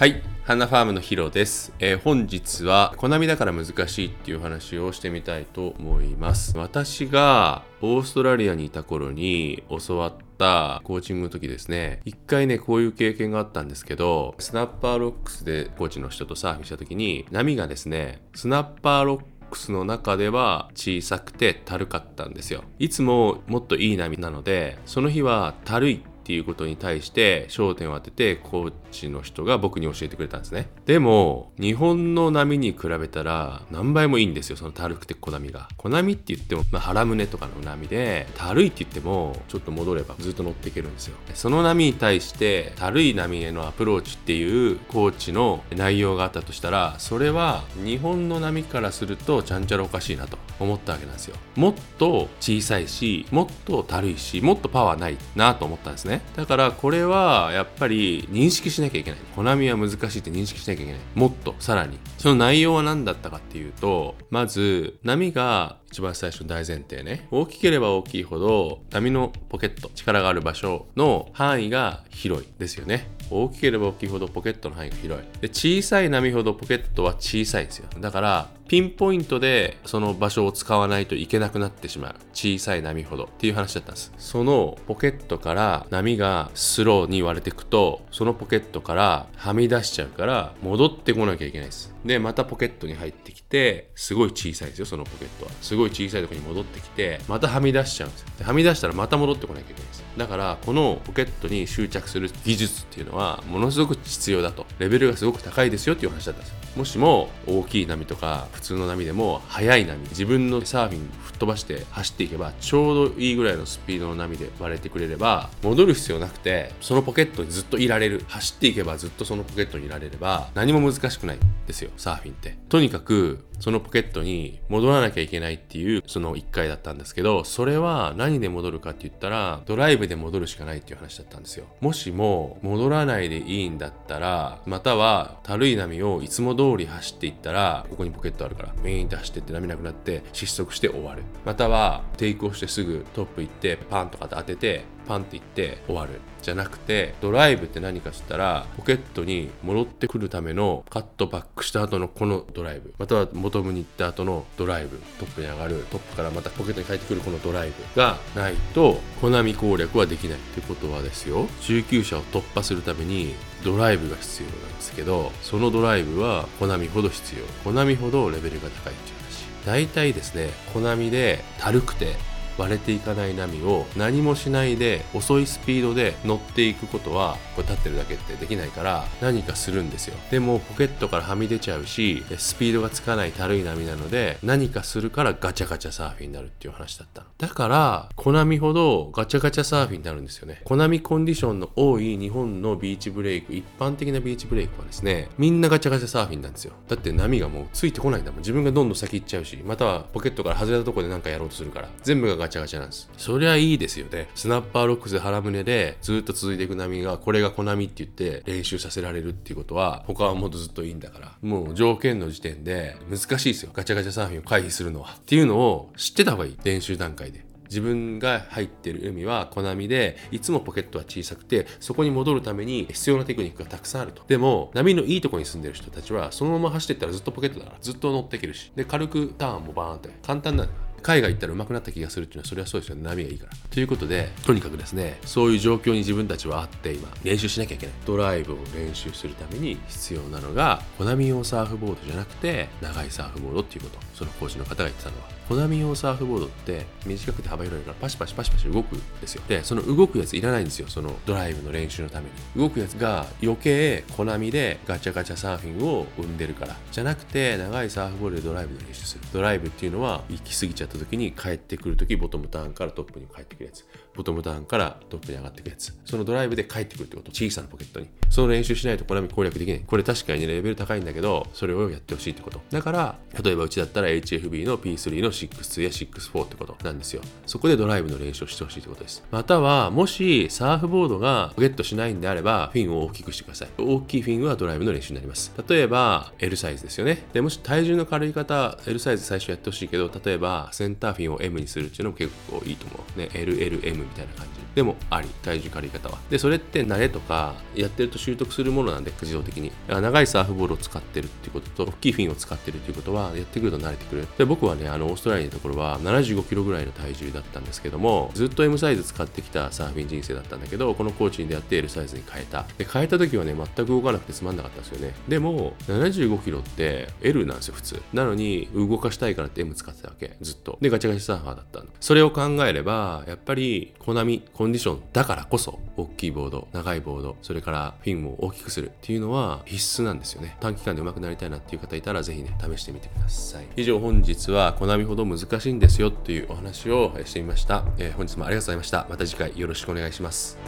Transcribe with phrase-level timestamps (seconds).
[0.00, 0.22] はい。
[0.44, 1.74] ハナファームのヒロです。
[1.78, 6.56] えー本日は、コナミだから難しいっていう話をしてみたいと思います。
[6.56, 30.68] 私がオーストラリアにいた頃に教わったコーチングの時ですね、一回ね、こういう経験があったんですけど、スナッパーロックスでコーチの人とサーフィンした時に、波がですね、スナッパーロックックスの中では小さくてたるかったんですよいつももっといい波なのでその日はたるいっていうことに対して焦点を当ててコーチの人が僕に教えてくれたんですね。
[30.86, 35.68] でも日本の波に比べたら何倍もいいんですよそのたるくて小波が。
[35.76, 41.16] 小波って言っても、まあ、腹胸とかの波でたるいって言ってもちょっと戻ればずっと乗っていけるんですよ。
[41.34, 51.34] その波に対してたるい波へのアプローチっていうコーチの内容があったとしたらそれは日本の波からするとちゃんちゃらおかしいなと思ったわけなんですよ。
[51.56, 56.19] もっと小さいしもっとたるいしもっとパワーないなと思ったんですね。
[56.36, 59.20] だからこれはやっぱり認識しなきゃいけない。
[59.34, 61.00] コナミは難しいって認識しなきゃいけない。
[61.14, 61.98] もっとさらに。
[62.18, 67.26] その内容は何だったかっていうとまず波が一番最初の大前提ね。
[67.30, 73.08] 大きければ大きいほど波のポケット力がある場所の範囲が広いですよね。
[73.30, 75.26] 大きければ大きいほどポケットの範囲が広い。
[75.40, 77.88] で小さい波ほどポケットは小さいですよ。
[77.98, 82.14] だからピンポイントでその場所を使わないといけなくなってしまう。
[82.32, 83.24] 小さい波ほど。
[83.24, 84.12] っていう話だったんです。
[84.16, 91.92] そのポケットから波がスローに割れていくとそのポケットからはみ出しちゃうから戻ってこなきゃいけないです。
[92.04, 95.52] でまたポケットに入ってきてすごい小さいですよそのポケットは。
[95.60, 98.28] すごいごい小さいところに戻ってきてまたはみ出しちゃうんですよ。
[98.38, 104.66] ではみ出したらまた戻ってこなきゃいけないんですだからこのポケットに執着する技術っていうのはものすごく必要だと。
[104.78, 118.24] レベルがすごく高いですよっていう話だったんですもしも大きい波とか普通の波でも速い波自分のサーフィン吹っ飛ばして走っていけばちょうどいいぐらいのスピードの波で割れてくれれば戻る必要なくてそのポケットにずっといられる。
[118.28, 122.56] 走っていけばずっとそのポケットにいられれば何も難しくないですよサーフィンって。
[122.68, 131.66] とにかくそのポケットに戻らなきゃいけないってていうその1回だったんですけどそれは何で戻るかって言ったらドライブで戻るしかないっていう話だったんですよ。
[131.80, 141.22] もしも戻らないでいいんだったらまたはたるい波をいつも通り走っていったらここにポケットあるからウィーンって走ってって波なくなって失速して終わる。
[141.44, 146.20] またはテイクオフしてすぐトップ行ってパンとか当ててパンっていって終わる。
[146.40, 152.94] じゃなくてドライブって何かっつったらポケットに戻ってくるためのカットバックした後のこのドライブ。
[152.96, 154.98] またはボトムに行った後のドライブ。
[155.18, 155.84] トップに上がる。
[155.90, 161.48] トップからまたポケットに帰ってくるこのドライブがないとコナミ攻略はできないってことはですよ。
[161.62, 163.34] 中級者を突破するために
[163.64, 167.44] ドライブが必要なんですけどそのドライブはコナミほど必要。
[167.64, 169.66] コナミほどレベルが高いっていう話。
[169.66, 172.14] 大体ですねコナミでたるくて
[172.60, 180.16] 割れていかない波を何もしないで遅いスピードで乗っていくことはこれ立ってるだけってできないから何かするんですよ。
[180.30, 187.28] でもポケットからはみ出ちゃうしスピードがつかないたるい波なので何かするからガチャガチャサーフィンになるっていう話だったの。
[187.38, 190.60] だからコナミほどガチャガチャサーフィンになるんですよね。
[190.64, 196.74] コナミコンディションの多い日本のビーチブレイク一般的なビーチブレイクはですねみんなガチャガチャサーフィンなんですよ。
[196.88, 198.40] だって波がもうついてこないんだもん。
[198.40, 202.49] 自分がどんどん先行っちゃうしまたはポケットから外れたところで何かやろうとするから全部がガチャ。
[202.58, 203.08] ガチャなんです。
[203.16, 204.28] そりゃいいですよね。
[204.34, 211.32] スナッパーロックスで腹胸でずっと続いていく波がこれがコナミって言って練習させられるっていうことは他はもっとずっといいんだから。
[211.42, 213.70] もう条件の時点で難しいですよ。
[213.72, 215.14] ガチャガチャサーフィンを回避するのは。
[215.18, 216.56] っていうのを知ってた方がいい。
[216.64, 217.44] 練習段階で。
[217.70, 224.24] 自分が入ってる海はコナミでいつもポケットは小さくてそこに戻るために必要なテクニックがたくさんあると。
[224.26, 228.72] でも波のいいとこに住んでる人たちはそのまま走ってったらずっとポケットだからずっと乗っていけるし。
[228.74, 230.10] で軽くターンもバーンって。
[230.20, 230.72] 簡単なんだ
[231.02, 233.02] 海外行ったら上手くなった気がするっていうのはそれはそうですよね。
[233.02, 233.52] 波がいいから。
[233.70, 237.94] ということでとにかくですねそういう状況に自分たちはあって今練習しなきゃいけない。
[238.06, 243.98] ドライブを練習するために必要なのがコナミ用サーフボードじゃなくて長いサーフボードっていうこと。
[244.14, 245.40] そのコーチの方が言ってたのは。
[245.48, 249.42] コナミ用サーフボードって短くて幅広いからパシパシパシパシ動くんですよ。
[249.48, 250.86] でその動くやついらないんですよ。
[250.88, 252.30] そのドライブの練習のために。
[252.56, 256.76] 動くやつが余計コナミでガチャガチャサーフィンを生んでるから。
[256.92, 259.22] じゃなくて長いサーフボードでドライブの練習する。
[259.32, 263.86] ドライブっていうのは行き過ぎちゃった時に帰ってくる時ボトムターンからトップに帰ってくるやつ。
[264.14, 265.96] ボトムターンからトップに上がっていくやつ。
[266.04, 267.30] そのドライブで帰ってくるってこと。
[267.30, 268.08] 小さなポケットに。
[268.28, 269.80] その練習しないとコナミ攻略できない。
[269.80, 272.60] これ確かにレベル高いんだけどそれをやってほしいってこと。
[272.70, 277.22] だから例えばうちだったら HFB の P3 の62や64ってことなんですよ。
[277.46, 279.22] そこでドライブの練習をしてほしいってことです。
[279.30, 283.68] またはもしサーフボードがゲットしないんであればフィンを大きくしてください。
[283.78, 285.52] 大きいフィンはドライブの練習になります。
[285.68, 287.26] 例えば L サイズですよね。
[287.32, 294.60] でもし体重の軽い方 L サイズ最初やってほしいけど例えばセンターフィンを M にするっていうのも結構いいと思うね LLM みたいな感じ。
[294.74, 295.28] でもあり。
[295.42, 296.18] 体重軽い方は。
[296.30, 299.72] でそれって慣れとかやってると習得するものなんで自動的に。
[299.88, 304.26] 長いサーフボールを使ってるっていうことと大きいフィンを使ってるっていうことはやってくると慣れてくる。
[304.38, 312.64] で僕はねあのオーストラリアのところは75キロぐらいの体重だったんですけどもずっと M サイズ使ってきたサーフィン人生だったんだけどこのコーチに出会って L サイズに変えた。
[312.78, 315.14] で変えた時はね全く動かなくてつまんなかったんですよね。
[315.28, 318.00] でも75キロって L なんですよ普通。
[318.12, 320.36] なのに動かしたいからって M 使ってたわけ。
[320.40, 320.69] ずっと。
[320.80, 330.56] でガチャガチャサーファーだったのそれを考えればやっぱりコナミコンディションだからこそ大きいボード長いボードそれからフィンを大きくするっていうのは必須なんですよね。
[330.60, 333.66] 短期間で上手くなりたいなっていう方いたらぜひね試してみてください。
[333.76, 339.06] 以上本日はコナミほど難しいんですよっていうお話をしてみました、えー、本日もありがとうございました。
[339.08, 340.58] また次回よろしくお願いします。